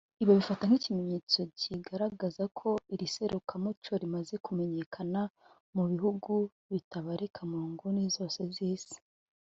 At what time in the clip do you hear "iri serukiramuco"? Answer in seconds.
2.93-3.91